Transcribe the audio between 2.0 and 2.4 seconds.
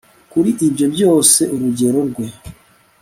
rwe